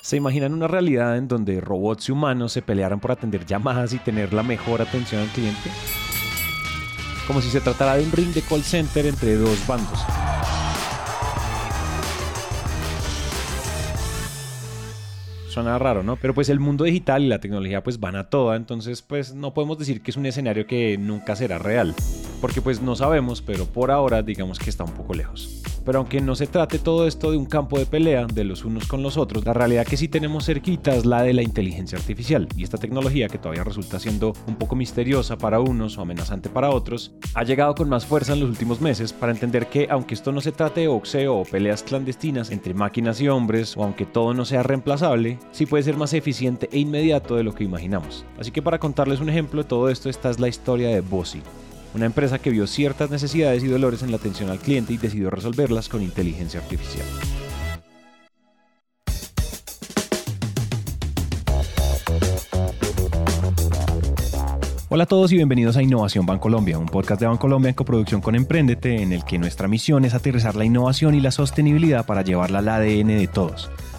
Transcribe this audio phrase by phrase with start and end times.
[0.00, 3.98] ¿Se imaginan una realidad en donde robots y humanos se pelearan por atender llamadas y
[3.98, 5.70] tener la mejor atención al cliente?
[7.26, 9.98] Como si se tratara de un ring de call center entre dos bandos.
[15.48, 16.14] Suena raro, ¿no?
[16.16, 19.52] Pero pues el mundo digital y la tecnología pues van a toda, entonces pues no
[19.52, 21.94] podemos decir que es un escenario que nunca será real.
[22.40, 25.67] Porque pues no sabemos, pero por ahora digamos que está un poco lejos.
[25.88, 28.86] Pero aunque no se trate todo esto de un campo de pelea de los unos
[28.86, 32.46] con los otros, la realidad que sí tenemos cerquita es la de la inteligencia artificial.
[32.54, 36.68] Y esta tecnología, que todavía resulta siendo un poco misteriosa para unos o amenazante para
[36.68, 40.30] otros, ha llegado con más fuerza en los últimos meses para entender que aunque esto
[40.30, 44.34] no se trate de boxeo o peleas clandestinas entre máquinas y hombres, o aunque todo
[44.34, 48.26] no sea reemplazable, sí puede ser más eficiente e inmediato de lo que imaginamos.
[48.38, 51.40] Así que para contarles un ejemplo de todo esto, esta es la historia de Bossy
[51.94, 55.30] una empresa que vio ciertas necesidades y dolores en la atención al cliente y decidió
[55.30, 57.06] resolverlas con inteligencia artificial.
[64.90, 68.34] Hola a todos y bienvenidos a Innovación Bancolombia, un podcast de Bancolombia en coproducción con
[68.34, 72.60] Emprendete, en el que nuestra misión es aterrizar la innovación y la sostenibilidad para llevarla
[72.60, 73.70] al ADN de todos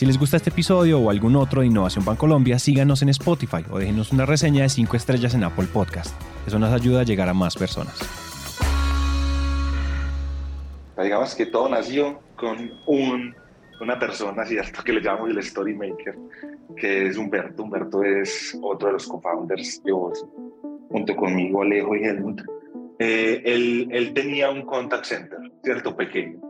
[0.00, 3.78] Si les gusta este episodio o algún otro de Innovación Colombia, síganos en Spotify o
[3.78, 6.18] déjenos una reseña de 5 estrellas en Apple Podcast.
[6.46, 8.00] Eso nos ayuda a llegar a más personas.
[10.96, 13.36] Digamos que todo nació con un,
[13.82, 14.82] una persona, ¿cierto?
[14.82, 16.16] Que le llamamos el Story Maker,
[16.78, 17.62] que es Humberto.
[17.62, 19.92] Humberto es otro de los co-founders de
[20.88, 22.40] junto conmigo, Alejo y Helmut.
[23.00, 25.94] Eh, él, él, tenía un contact center, ¿cierto?
[25.94, 26.49] Pequeño.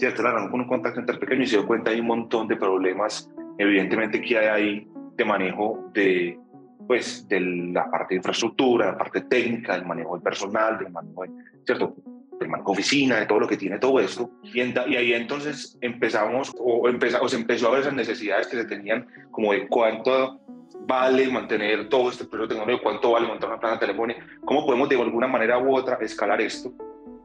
[0.00, 0.22] ¿Cierto?
[0.22, 3.30] Era con un contact center pequeño y se dio cuenta hay un montón de problemas,
[3.58, 6.38] evidentemente, que hay ahí de manejo de,
[6.86, 11.24] pues, de la parte de infraestructura, la parte técnica, del manejo del personal, del manejo,
[11.24, 11.30] de,
[11.66, 11.94] ¿cierto?
[12.38, 14.30] del manejo oficina, de todo lo que tiene todo esto.
[14.42, 19.06] Y, y ahí entonces empezamos, o, empezamos, empezó a ver esas necesidades que se tenían,
[19.30, 20.40] como de cuánto
[20.86, 24.98] vale mantener todo este proceso tecnológico, cuánto vale montar una planta telefónica, cómo podemos de
[24.98, 26.72] alguna manera u otra escalar esto.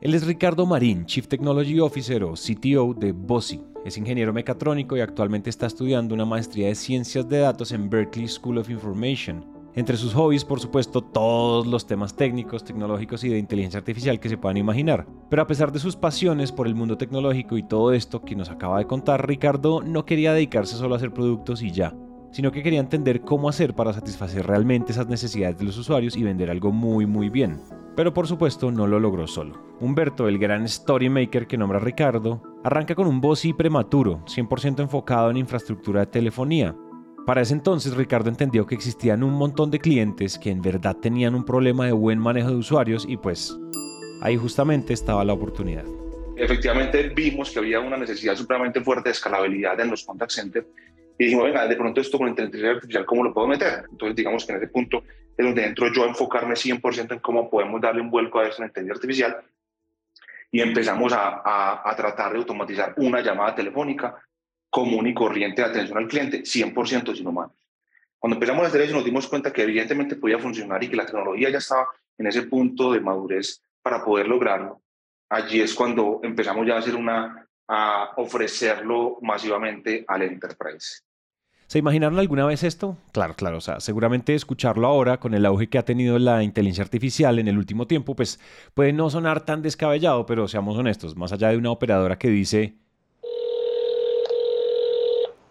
[0.02, 3.62] Él es Ricardo Marín, Chief Technology Officer o CTO de Bossy.
[3.86, 8.28] Es ingeniero mecatrónico y actualmente está estudiando una maestría de ciencias de datos en Berkeley
[8.28, 9.46] School of Information.
[9.74, 14.30] Entre sus hobbies, por supuesto, todos los temas técnicos, tecnológicos y de inteligencia artificial que
[14.30, 15.08] se puedan imaginar.
[15.30, 18.50] Pero a pesar de sus pasiones por el mundo tecnológico y todo esto que nos
[18.50, 21.94] acaba de contar, Ricardo no quería dedicarse solo a hacer productos y ya,
[22.36, 26.24] sino que quería entender cómo hacer para satisfacer realmente esas necesidades de los usuarios y
[26.24, 27.62] vender algo muy muy bien.
[27.96, 29.64] Pero por supuesto no lo logró solo.
[29.80, 35.32] Humberto, el gran story maker que nombra Ricardo, arranca con un y prematuro, 100% enfocado
[35.32, 36.76] en infraestructura de telefonía,
[37.26, 41.36] para ese entonces Ricardo entendió que existían un montón de clientes que en verdad tenían
[41.36, 43.58] un problema de buen manejo de usuarios y pues
[44.22, 45.86] ahí justamente estaba la oportunidad.
[46.36, 50.68] Efectivamente vimos que había una necesidad supremamente fuerte de escalabilidad en los contact centers
[51.18, 53.86] y dijimos, venga, de pronto esto con inteligencia artificial, ¿cómo lo puedo meter?
[53.90, 55.04] Entonces digamos que en ese punto
[55.38, 58.50] es donde entro yo a enfocarme 100% en cómo podemos darle un vuelco a en
[58.50, 59.38] inteligencia artificial
[60.52, 64.16] y empezamos a, a, a tratar de automatizar una llamada telefónica
[64.70, 67.56] común y corriente de atención al cliente, 100% sin humanos.
[68.20, 71.06] Cuando empezamos a hacer eso nos dimos cuenta que evidentemente podía funcionar y que la
[71.06, 71.88] tecnología ya estaba
[72.18, 74.82] en ese punto de madurez para poder lograrlo.
[75.30, 81.02] Allí es cuando empezamos ya a hacer una a ofrecerlo masivamente al enterprise.
[81.68, 82.98] ¿Se imaginaron alguna vez esto?
[83.12, 86.84] Claro, claro, o sea, seguramente escucharlo ahora con el auge que ha tenido la inteligencia
[86.84, 88.40] artificial en el último tiempo, pues
[88.76, 92.76] puede no sonar tan descabellado, pero seamos honestos, más allá de una operadora que dice,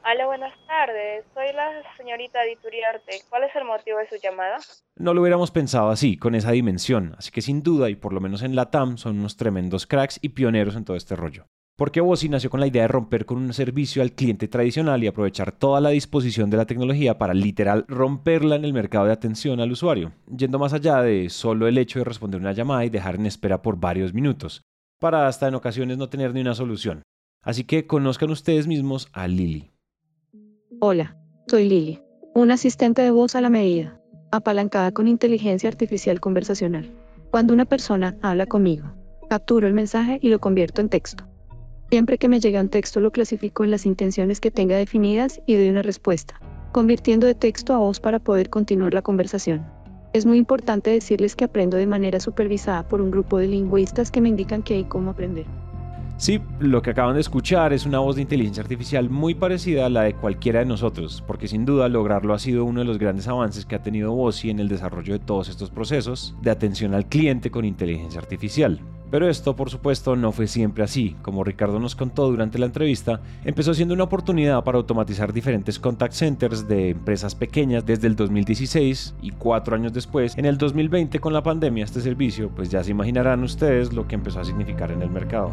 [0.06, 1.24] Hola, buenas tardes.
[1.32, 3.22] Soy la señorita Dituriarte.
[3.30, 4.58] ¿Cuál es el motivo de su llamada?
[4.96, 7.16] No lo hubiéramos pensado así, con esa dimensión.
[7.18, 10.20] Así que sin duda, y por lo menos en la TAM, son unos tremendos cracks
[10.22, 11.46] y pioneros en todo este rollo.
[11.76, 15.08] Porque Bossy nació con la idea de romper con un servicio al cliente tradicional y
[15.08, 19.58] aprovechar toda la disposición de la tecnología para literal romperla en el mercado de atención
[19.58, 23.16] al usuario, yendo más allá de solo el hecho de responder una llamada y dejar
[23.16, 24.62] en espera por varios minutos,
[25.00, 27.02] para hasta en ocasiones no tener ni una solución.
[27.42, 29.72] Así que conozcan ustedes mismos a Lily.
[30.80, 31.16] Hola,
[31.48, 32.00] soy Lily,
[32.36, 34.00] un asistente de voz a la medida,
[34.30, 36.88] apalancada con inteligencia artificial conversacional.
[37.32, 38.94] Cuando una persona habla conmigo,
[39.28, 41.24] capturo el mensaje y lo convierto en texto.
[41.90, 45.54] Siempre que me llega un texto lo clasifico en las intenciones que tenga definidas y
[45.54, 46.40] doy una respuesta,
[46.72, 49.64] convirtiendo de texto a voz para poder continuar la conversación.
[50.12, 54.20] Es muy importante decirles que aprendo de manera supervisada por un grupo de lingüistas que
[54.20, 55.46] me indican qué y cómo aprender.
[56.16, 59.88] Sí, lo que acaban de escuchar es una voz de inteligencia artificial muy parecida a
[59.88, 63.26] la de cualquiera de nosotros, porque sin duda lograrlo ha sido uno de los grandes
[63.26, 67.06] avances que ha tenido Bossy en el desarrollo de todos estos procesos de atención al
[67.06, 68.80] cliente con inteligencia artificial.
[69.10, 71.16] Pero esto, por supuesto, no fue siempre así.
[71.22, 76.14] Como Ricardo nos contó durante la entrevista, empezó siendo una oportunidad para automatizar diferentes contact
[76.14, 81.32] centers de empresas pequeñas desde el 2016 y cuatro años después, en el 2020 con
[81.32, 85.02] la pandemia, este servicio, pues ya se imaginarán ustedes lo que empezó a significar en
[85.02, 85.52] el mercado.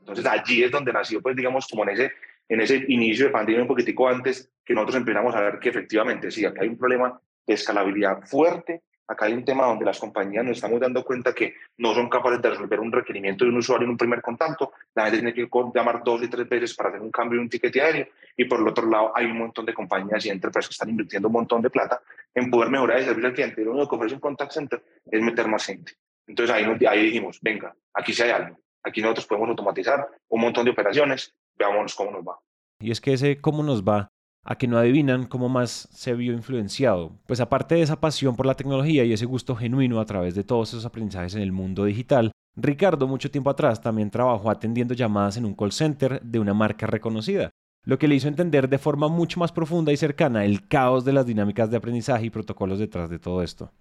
[0.00, 2.12] Entonces allí es donde nació, pues digamos, como en ese,
[2.48, 6.30] en ese inicio de pandemia un poquitico antes, que nosotros empezamos a ver que efectivamente
[6.30, 10.44] sí, acá hay un problema de escalabilidad fuerte, acá hay un tema donde las compañías
[10.44, 13.84] nos estamos dando cuenta que no son capaces de resolver un requerimiento de un usuario
[13.84, 17.00] en un primer contacto, la gente tiene que llamar dos y tres veces para hacer
[17.00, 19.74] un cambio de un ticket diario, y por el otro lado hay un montón de
[19.74, 22.00] compañías y empresas que están invirtiendo un montón de plata
[22.34, 23.64] en poder mejorar el servicio al cliente.
[23.64, 25.92] Lo único que ofrece un contact center es meter más gente.
[26.26, 30.64] Entonces ahí, ahí dijimos, venga, aquí sí hay algo Aquí nosotros podemos automatizar un montón
[30.64, 32.38] de operaciones, veamos cómo nos va.
[32.78, 34.12] Y es que ese cómo nos va,
[34.46, 37.12] a que no adivinan cómo más se vio influenciado.
[37.26, 40.44] Pues aparte de esa pasión por la tecnología y ese gusto genuino a través de
[40.44, 45.36] todos esos aprendizajes en el mundo digital, Ricardo mucho tiempo atrás también trabajó atendiendo llamadas
[45.36, 47.50] en un call center de una marca reconocida,
[47.84, 51.12] lo que le hizo entender de forma mucho más profunda y cercana el caos de
[51.12, 53.72] las dinámicas de aprendizaje y protocolos detrás de todo esto.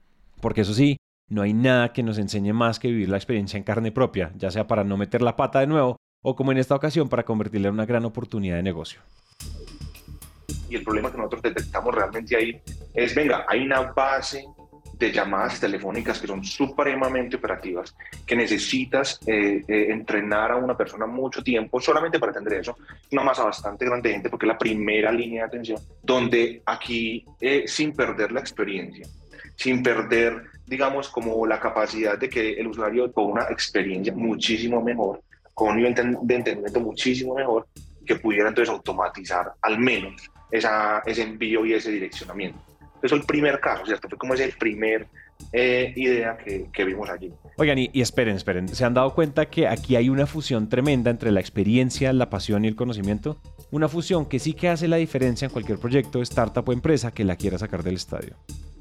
[0.41, 0.97] Porque eso sí,
[1.29, 4.49] no hay nada que nos enseñe más que vivir la experiencia en carne propia, ya
[4.49, 7.67] sea para no meter la pata de nuevo o como en esta ocasión para convertirla
[7.67, 8.99] en una gran oportunidad de negocio.
[10.69, 12.61] Y el problema que nosotros detectamos realmente ahí
[12.93, 14.45] es, venga, hay una base
[14.97, 17.93] de llamadas telefónicas que son supremamente operativas,
[18.25, 22.77] que necesitas eh, eh, entrenar a una persona mucho tiempo solamente para atender eso.
[23.11, 27.25] Una masa bastante grande de gente porque es la primera línea de atención, donde aquí,
[27.41, 29.05] eh, sin perder la experiencia,
[29.57, 35.21] sin perder digamos, como la capacidad de que el usuario con una experiencia muchísimo mejor,
[35.53, 37.67] con un nivel de entendimiento muchísimo mejor,
[38.05, 42.59] que pudiera entonces automatizar al menos esa, ese envío y ese direccionamiento.
[43.01, 44.09] Eso es el primer caso, ¿cierto?
[44.09, 45.07] Fue como ese primer
[45.51, 47.31] eh, idea que, que, vimos allí.
[47.57, 51.11] Oigan, y, y, esperen, esperen, ¿se han dado cuenta que aquí hay una fusión tremenda
[51.11, 53.37] entre la experiencia, la pasión y el conocimiento?
[53.71, 57.25] Una fusión que sí que hace la diferencia en cualquier proyecto, startup o empresa que
[57.25, 58.37] la quiera sacar del estadio.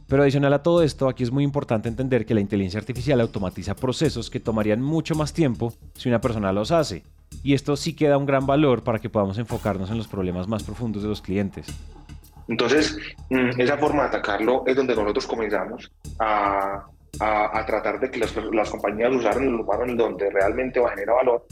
[0.07, 3.75] Pero adicional a todo esto, aquí es muy importante entender que la inteligencia artificial automatiza
[3.75, 7.03] procesos que tomarían mucho más tiempo si una persona los hace.
[7.43, 10.63] Y esto sí queda un gran valor para que podamos enfocarnos en los problemas más
[10.63, 11.67] profundos de los clientes.
[12.49, 12.99] Entonces,
[13.31, 16.85] mm, esa forma de atacarlo es donde nosotros comenzamos a,
[17.21, 20.91] a, tratar de que las, las compañías usaran el humano en donde realmente va a
[20.91, 21.47] generar valor,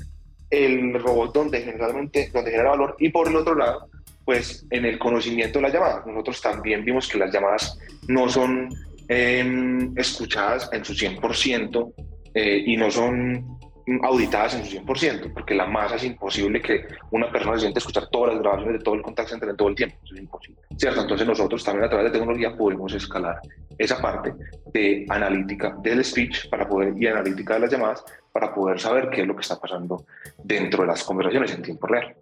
[0.50, 3.88] el robot donde generalmente donde genera valor y por el otro lado
[4.24, 6.06] pues en el conocimiento de las llamadas.
[6.06, 7.78] Nosotros también vimos que las llamadas
[8.08, 8.68] no son
[9.08, 11.92] em, escuchadas en su 100%
[12.34, 13.58] eh, y no son
[14.02, 18.08] auditadas en su 100%, porque la masa es imposible que una persona se siente escuchar
[18.10, 20.60] todas las grabaciones de todo el contacto center en todo el tiempo, eso es imposible.
[20.76, 21.02] ¿Cierto?
[21.02, 23.40] Entonces nosotros también a través de tecnología podemos escalar
[23.78, 24.34] esa parte
[24.72, 29.22] de analítica del speech para poder, y analítica de las llamadas para poder saber qué
[29.22, 30.04] es lo que está pasando
[30.42, 32.14] dentro de las conversaciones en tiempo real.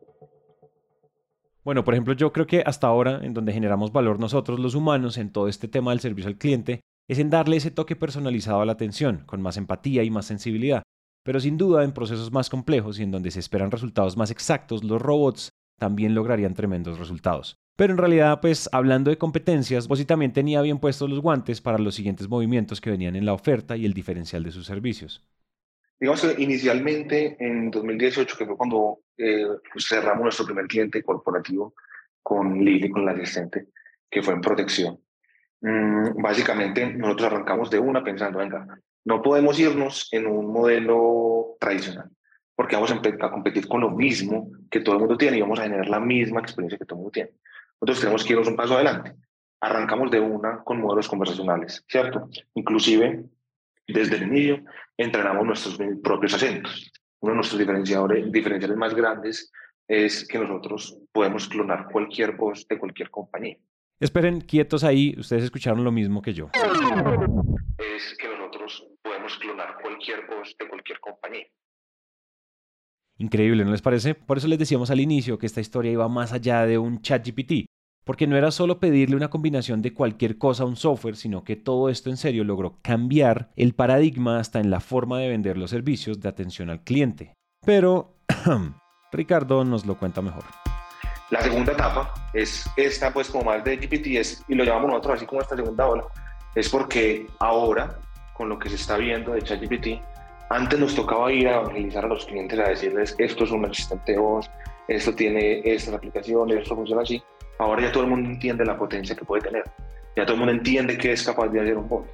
[1.63, 5.19] Bueno, por ejemplo, yo creo que hasta ahora, en donde generamos valor nosotros los humanos
[5.19, 8.65] en todo este tema del servicio al cliente, es en darle ese toque personalizado a
[8.65, 10.83] la atención, con más empatía y más sensibilidad.
[11.23, 14.85] Pero sin duda, en procesos más complejos y en donde se esperan resultados más exactos,
[14.85, 17.57] los robots también lograrían tremendos resultados.
[17.77, 21.79] Pero en realidad, pues hablando de competencias, Bossy también tenía bien puestos los guantes para
[21.79, 25.25] los siguientes movimientos que venían en la oferta y el diferencial de sus servicios.
[25.99, 29.47] Digamos que inicialmente en 2018, que fue cuando eh,
[29.79, 31.75] cerramos nuestro primer cliente corporativo
[32.23, 33.69] con Lili, con la asistente,
[34.11, 34.99] que fue en protección.
[35.63, 42.11] Mm, básicamente nosotros arrancamos de una pensando, venga, no podemos irnos en un modelo tradicional,
[42.55, 45.65] porque vamos a, competir con lo mismo que todo el mundo tiene y vamos a
[45.65, 47.31] generar la misma experiencia que todo el mundo tiene.
[47.81, 49.15] Nosotros tenemos que irnos un paso adelante.
[49.61, 52.29] Arrancamos de una con modelos conversacionales, ¿cierto?
[52.55, 53.25] Inclusive
[53.87, 54.65] desde el inicio
[54.97, 56.93] entrenamos nuestros propios acentos.
[57.21, 59.51] Uno de nuestros diferenciadores, diferenciales más grandes
[59.87, 63.57] es que nosotros podemos clonar cualquier voz de cualquier compañía.
[63.99, 66.49] Esperen quietos ahí, ustedes escucharon lo mismo que yo.
[67.79, 68.90] Es que nosotros
[69.31, 71.47] podemos clonar cualquier voz de cualquier compañía.
[73.19, 74.15] Increíble, ¿no les parece?
[74.15, 77.27] Por eso les decíamos al inicio que esta historia iba más allá de un chat
[77.27, 77.67] GPT
[78.03, 81.55] porque no era solo pedirle una combinación de cualquier cosa a un software, sino que
[81.55, 85.71] todo esto en serio logró cambiar el paradigma hasta en la forma de vender los
[85.71, 87.35] servicios de atención al cliente.
[87.65, 88.17] Pero
[89.13, 90.45] Ricardo nos lo cuenta mejor.
[91.31, 94.07] La segunda etapa es esta, pues como más de GPT,
[94.49, 96.05] y lo llamamos nosotros así como esta segunda ola,
[96.55, 98.01] es porque ahora,
[98.41, 100.01] con lo que se está viendo de ChatGPT,
[100.49, 104.13] antes nos tocaba ir a evangelizar a los clientes a decirles esto es un asistente
[104.13, 104.51] de voz,
[104.89, 107.23] esto tiene estas aplicaciones, esto funciona así.
[107.59, 109.65] Ahora ya todo el mundo entiende la potencia que puede tener.
[110.17, 112.07] Ya todo el mundo entiende que es capaz de hacer un bot.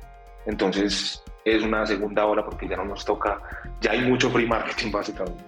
[0.46, 3.40] Entonces es una segunda ola porque ya no nos toca,
[3.80, 5.44] ya hay mucho free marketing básicamente.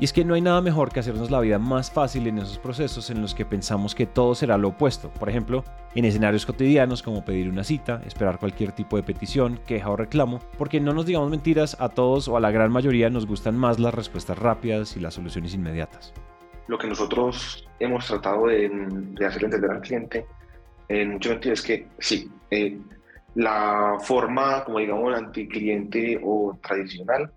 [0.00, 2.58] Y es que no hay nada mejor que hacernos la vida más fácil en esos
[2.58, 5.10] procesos en los que pensamos que todo será lo opuesto.
[5.10, 5.62] Por ejemplo,
[5.94, 10.40] en escenarios cotidianos como pedir una cita, esperar cualquier tipo de petición, queja o reclamo,
[10.56, 13.78] porque no nos digamos mentiras, a todos o a la gran mayoría nos gustan más
[13.78, 16.14] las respuestas rápidas y las soluciones inmediatas.
[16.66, 20.24] Lo que nosotros hemos tratado de, de hacer entender al cliente
[20.88, 22.78] en mucho sentido es que sí, eh,
[23.34, 27.30] la forma, como digamos, anticliente o tradicional,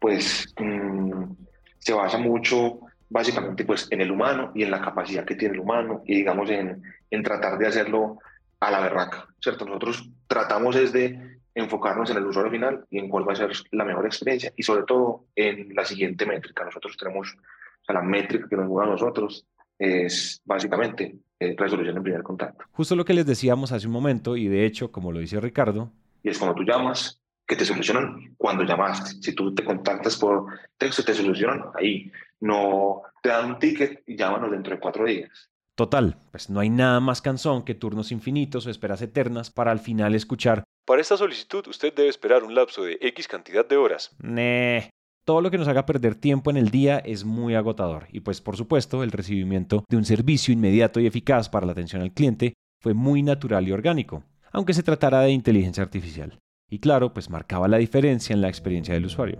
[0.00, 0.52] pues...
[0.58, 1.49] Mm,
[1.80, 5.60] se basa mucho básicamente pues en el humano y en la capacidad que tiene el
[5.60, 8.18] humano y digamos en, en tratar de hacerlo
[8.60, 9.64] a la berraca, ¿cierto?
[9.64, 13.50] Nosotros tratamos es de enfocarnos en el usuario final y en cuál va a ser
[13.72, 16.64] la mejor experiencia y sobre todo en la siguiente métrica.
[16.64, 19.46] Nosotros tenemos, o sea, la métrica que nos mueve a nosotros
[19.78, 22.64] es básicamente eh, resolución en primer contacto.
[22.72, 25.90] Justo lo que les decíamos hace un momento y de hecho, como lo dice Ricardo,
[26.22, 27.19] y es cuando tú llamas,
[27.50, 29.18] que te solucionan cuando llamas.
[29.20, 30.46] Si tú te contactas por
[30.78, 32.08] texto, te solucionan ahí.
[32.38, 35.50] No te dan un ticket y llámanos dentro de cuatro días.
[35.74, 39.80] Total, pues no hay nada más cansón que turnos infinitos o esperas eternas para al
[39.80, 40.62] final escuchar.
[40.86, 44.14] Para esta solicitud usted debe esperar un lapso de X cantidad de horas.
[44.20, 44.82] Nah.
[45.24, 48.40] Todo lo que nos haga perder tiempo en el día es muy agotador y pues
[48.40, 52.54] por supuesto el recibimiento de un servicio inmediato y eficaz para la atención al cliente
[52.80, 56.38] fue muy natural y orgánico, aunque se tratara de inteligencia artificial
[56.70, 59.38] y claro, pues marcaba la diferencia en la experiencia del usuario.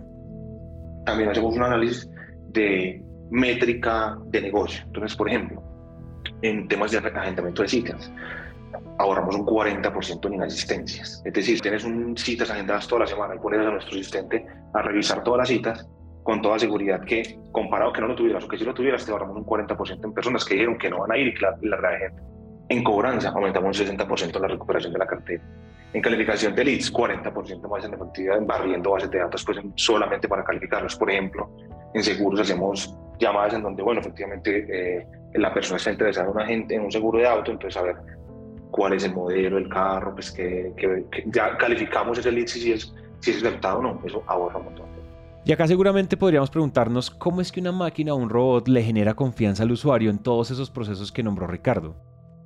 [1.05, 2.09] También hacemos un análisis
[2.49, 4.83] de métrica de negocio.
[4.85, 5.63] Entonces, por ejemplo,
[6.41, 8.11] en temas de agendamiento de citas,
[8.99, 11.21] ahorramos un 40% en inasistencias.
[11.25, 14.81] Es decir, tienes un, citas agendadas toda la semana y pones a nuestro asistente a
[14.81, 15.87] revisar todas las citas
[16.23, 19.11] con toda seguridad que, comparado que no lo tuvieras o que si lo tuvieras, te
[19.11, 21.97] ahorramos un 40% en personas que dijeron que no van a ir y la, la,
[21.97, 22.21] gente.
[22.69, 25.43] En cobranza, aumentamos un 60% la recuperación de la cartera.
[25.93, 30.27] En calificación de leads, 40% más en efectividad en barriendo bases de datos pues, solamente
[30.27, 30.95] para calificarlos.
[30.95, 31.49] Por ejemplo,
[31.93, 36.45] en seguros hacemos llamadas en donde, bueno, efectivamente eh, la persona está interesada en, una
[36.45, 37.95] gente, en un seguro de auto, entonces a ver
[38.71, 40.73] cuál es el modelo, el carro, pues que,
[41.25, 44.91] ya calificamos ese lead si es, si es aceptado o no, eso ahorra un montón.
[45.43, 49.15] Y acá seguramente podríamos preguntarnos cómo es que una máquina o un robot le genera
[49.15, 51.95] confianza al usuario en todos esos procesos que nombró Ricardo.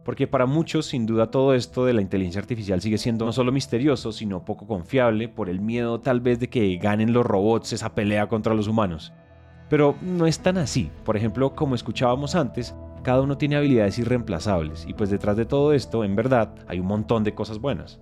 [0.05, 3.51] Porque para muchos, sin duda, todo esto de la inteligencia artificial sigue siendo no solo
[3.51, 7.95] misterioso, sino poco confiable por el miedo tal vez de que ganen los robots esa
[7.95, 9.13] pelea contra los humanos.
[9.67, 10.91] Pero no es tan así.
[11.03, 15.73] Por ejemplo, como escuchábamos antes, cada uno tiene habilidades irreemplazables y pues detrás de todo
[15.73, 17.99] esto, en verdad, hay un montón de cosas buenas.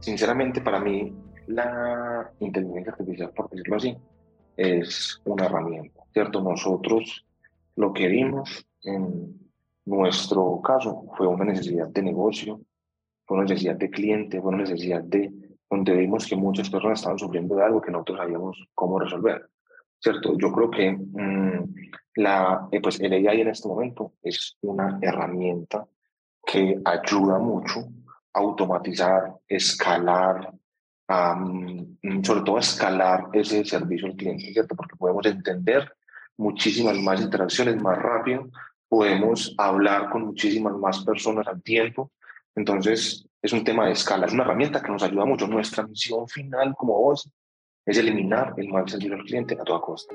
[0.00, 1.14] Sinceramente, para mí,
[1.46, 3.96] la inteligencia artificial, por decirlo así,
[4.54, 6.42] es una herramienta, ¿cierto?
[6.42, 7.24] Nosotros
[7.74, 9.47] lo que vimos en
[9.88, 12.60] nuestro caso fue una necesidad de negocio,
[13.26, 15.32] fue una necesidad de cliente, fue una necesidad de
[15.70, 19.48] donde vimos que muchas personas estaban sufriendo de algo que nosotros sabíamos cómo resolver.
[20.00, 20.36] ¿Cierto?
[20.38, 21.74] Yo creo que mm,
[22.16, 25.86] la, eh, pues el AI en este momento es una herramienta
[26.46, 27.80] que ayuda mucho
[28.32, 30.52] a automatizar, escalar,
[31.08, 34.76] mm, sobre todo a escalar ese servicio al cliente, ¿cierto?
[34.76, 35.90] Porque podemos entender
[36.36, 38.48] muchísimas más interacciones más rápido
[38.88, 42.10] podemos hablar con muchísimas más personas al tiempo.
[42.54, 45.46] Entonces, es un tema de escala, es una herramienta que nos ayuda mucho.
[45.46, 47.30] Nuestra misión final como voz
[47.86, 50.14] es eliminar el mal servicio al cliente a toda costa.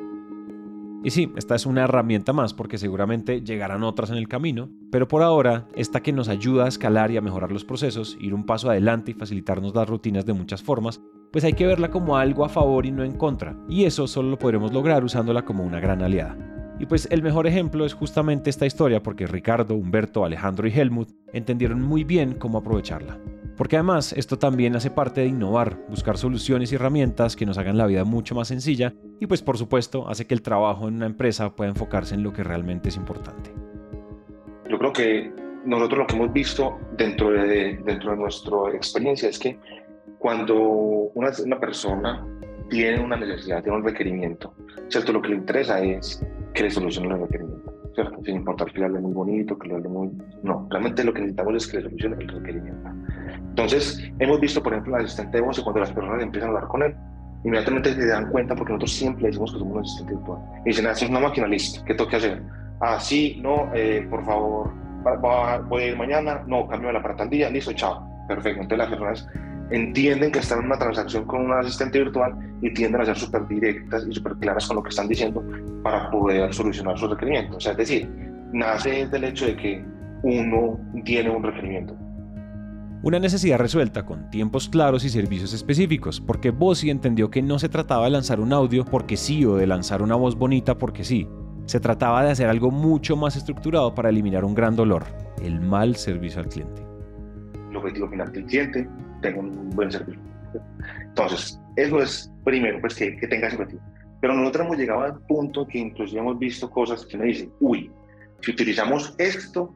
[1.03, 5.07] Y sí, esta es una herramienta más porque seguramente llegarán otras en el camino, pero
[5.07, 8.45] por ahora, esta que nos ayuda a escalar y a mejorar los procesos, ir un
[8.45, 11.01] paso adelante y facilitarnos las rutinas de muchas formas,
[11.33, 14.29] pues hay que verla como algo a favor y no en contra, y eso solo
[14.29, 16.52] lo podremos lograr usándola como una gran aliada.
[16.79, 21.09] Y pues el mejor ejemplo es justamente esta historia porque Ricardo, Humberto, Alejandro y Helmut
[21.31, 23.17] entendieron muy bien cómo aprovecharla.
[23.55, 27.77] Porque además esto también hace parte de innovar, buscar soluciones y herramientas que nos hagan
[27.77, 31.05] la vida mucho más sencilla y pues por supuesto hace que el trabajo en una
[31.05, 33.51] empresa pueda enfocarse en lo que realmente es importante.
[34.69, 35.31] Yo creo que
[35.65, 39.59] nosotros lo que hemos visto dentro de, dentro de nuestra experiencia es que
[40.17, 42.25] cuando una, una persona
[42.69, 44.53] tiene una necesidad, tiene un requerimiento,
[44.87, 45.13] ¿cierto?
[45.13, 48.23] Lo que le interesa es que le solucione el requerimiento, ¿cierto?
[48.23, 50.11] Sin importar que le hable muy bonito, que le hable muy...
[50.43, 52.89] No, realmente lo que necesitamos es que le solucione el requerimiento.
[53.49, 56.69] Entonces, hemos visto, por ejemplo, el asistente de voz cuando las personas empiezan a hablar
[56.69, 56.95] con él,
[57.43, 60.39] inmediatamente se dan cuenta porque nosotros siempre decimos que somos un asistente virtual.
[60.65, 62.41] Y dicen, ah, es una máquina, listo, ¿qué tengo que hacer?
[62.79, 64.71] Ah, sí, no, eh, por favor,
[65.69, 68.13] voy a ir mañana, no, cambio la para tal día, listo, chao.
[68.27, 68.61] Perfecto.
[68.61, 69.29] Entonces las personas
[69.73, 73.47] entienden que están en una transacción con un asistente virtual y tienden a ser súper
[73.47, 75.43] directas y súper claras con lo que están diciendo
[75.83, 77.57] para poder solucionar sus requerimientos.
[77.57, 78.09] O sea, es decir,
[78.53, 79.83] nace del hecho de que
[80.21, 81.97] uno tiene un requerimiento.
[83.01, 87.67] Una necesidad resuelta con tiempos claros y servicios específicos, porque Bossi entendió que no se
[87.67, 91.27] trataba de lanzar un audio porque sí o de lanzar una voz bonita porque sí.
[91.65, 95.03] Se trataba de hacer algo mucho más estructurado para eliminar un gran dolor,
[95.41, 96.83] el mal servicio al cliente.
[97.71, 98.87] El objetivo final del cliente,
[99.23, 100.21] tenga un buen servicio.
[100.99, 103.81] Entonces, eso es primero, pues que, que tenga ese objetivo.
[104.21, 107.91] Pero nosotros hemos llegado al punto que inclusive hemos visto cosas que me dicen, uy,
[108.41, 109.73] si utilizamos esto,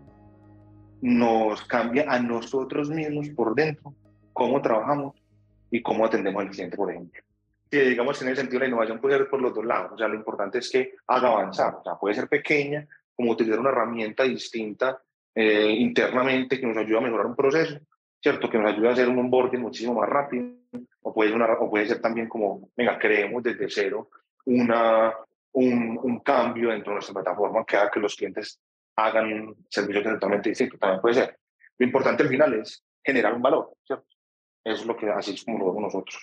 [1.01, 3.93] nos cambia a nosotros mismos por dentro,
[4.33, 5.15] cómo trabajamos
[5.71, 7.21] y cómo atendemos al cliente, por ejemplo.
[7.69, 9.91] Que digamos, en el sentido, la innovación puede ser por los dos lados.
[9.93, 11.75] O sea, lo importante es que haga avanzar.
[11.75, 15.01] O sea, puede ser pequeña, como utilizar una herramienta distinta
[15.35, 17.79] eh, internamente que nos ayude a mejorar un proceso,
[18.27, 18.50] ¿cierto?
[18.50, 20.50] Que nos ayude a hacer un onboarding muchísimo más rápido.
[21.01, 24.10] O puede, ser o puede ser también como, venga, creemos desde cero
[24.46, 25.13] una,
[25.53, 28.60] un, un cambio dentro de nuestra plataforma que haga que los clientes
[28.98, 30.77] hagan servicios totalmente distintos.
[30.77, 31.39] También puede ser.
[31.77, 34.05] Lo importante al final es generar un valor, ¿cierto?
[34.65, 36.17] Eso es lo que así es como lo vemos nosotros.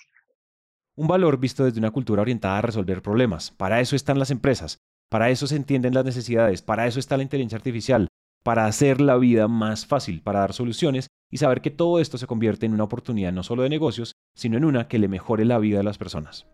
[0.96, 3.50] Un valor visto desde una cultura orientada a resolver problemas.
[3.50, 7.22] Para eso están las empresas, para eso se entienden las necesidades, para eso está la
[7.22, 8.08] inteligencia artificial,
[8.42, 12.28] para hacer la vida más fácil, para dar soluciones y saber que todo esto se
[12.28, 15.58] convierte en una oportunidad no solo de negocios, sino en una que le mejore la
[15.58, 16.46] vida de las personas.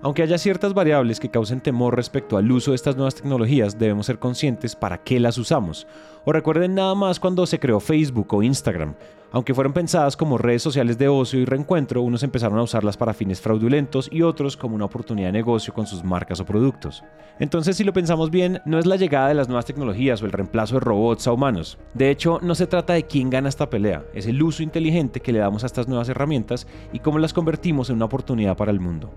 [0.00, 4.06] Aunque haya ciertas variables que causen temor respecto al uso de estas nuevas tecnologías, debemos
[4.06, 5.86] ser conscientes para qué las usamos.
[6.24, 8.94] O recuerden nada más cuando se creó Facebook o Instagram.
[9.30, 13.12] Aunque fueron pensadas como redes sociales de ocio y reencuentro, unos empezaron a usarlas para
[13.12, 17.04] fines fraudulentos y otros como una oportunidad de negocio con sus marcas o productos.
[17.38, 20.32] Entonces, si lo pensamos bien, no es la llegada de las nuevas tecnologías o el
[20.32, 21.78] reemplazo de robots a humanos.
[21.92, 25.32] De hecho, no se trata de quién gana esta pelea, es el uso inteligente que
[25.32, 28.80] le damos a estas nuevas herramientas y cómo las convertimos en una oportunidad para el
[28.80, 29.12] mundo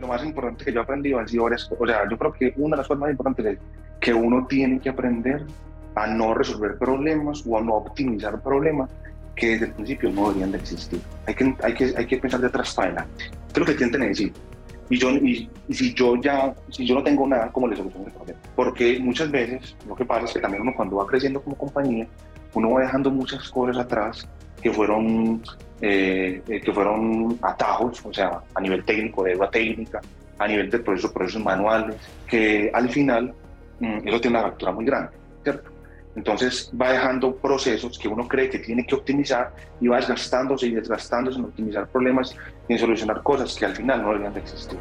[0.00, 1.24] lo más importante que yo he aprendido han.
[1.24, 3.58] O sea, yo creo que una de las cosas más importantes es
[4.00, 5.44] que uno tiene que aprender
[6.02, 8.90] a no resolver problemas o a no optimizar problemas
[9.34, 11.00] que desde el principio no deberían de existir.
[11.26, 13.24] Hay que, hay que, hay que pensar de atrás para adelante.
[13.52, 14.32] ¿Qué es lo que tienen que decir?
[14.90, 18.12] Y, yo, y, si yo ya, si yo no tengo nada, ¿cómo le soluciono el
[18.12, 18.40] problema?
[18.56, 22.06] Porque muchas veces lo que pasa es que también uno cuando va creciendo como compañía,
[22.54, 24.26] uno va dejando muchas cosas atrás
[24.62, 25.42] que fueron
[25.80, 30.00] eh, eh, que fueron atajos, o sea, a nivel técnico, de deuda técnica,
[30.38, 33.32] a nivel de procesos, procesos manuales, que al final
[33.78, 35.12] mm, eso tiene una factura muy grande,
[35.44, 35.70] ¿cierto?
[36.18, 40.72] Entonces va dejando procesos que uno cree que tiene que optimizar y va desgastándose y
[40.72, 42.34] desgastándose en optimizar problemas
[42.68, 44.78] y en solucionar cosas que al final no deberían de existir.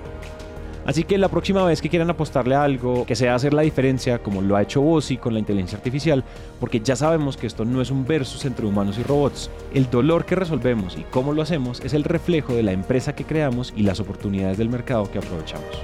[0.84, 4.18] Así que la próxima vez que quieran apostarle a algo que sea hacer la diferencia,
[4.18, 6.24] como lo ha hecho Bossi con la inteligencia artificial,
[6.60, 9.52] porque ya sabemos que esto no es un versus entre humanos y robots.
[9.76, 13.26] El dolor que resolvemos y cómo lo hacemos es el reflejo de la empresa que
[13.26, 15.84] creamos y las oportunidades del mercado que aprovechamos.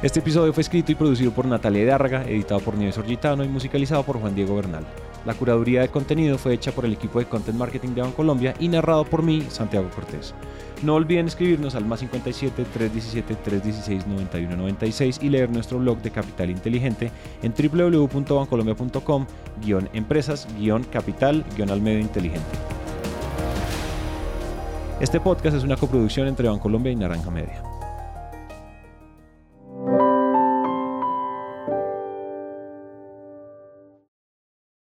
[0.00, 4.04] Este episodio fue escrito y producido por Natalia Dárraga, editado por Nieves Orgitano y musicalizado
[4.04, 4.86] por Juan Diego Bernal.
[5.26, 8.68] La curaduría de contenido fue hecha por el equipo de Content Marketing de Colombia y
[8.68, 10.34] narrado por mí, Santiago Cortés.
[10.84, 16.50] No olviden escribirnos al más 57 317 316 9196 y leer nuestro blog de Capital
[16.50, 17.10] Inteligente
[17.42, 19.26] en www.bancolombia.com
[19.94, 20.46] empresas
[20.92, 22.56] capital al medio inteligente.
[25.00, 27.67] Este podcast es una coproducción entre Bancolombia y Naranja Media.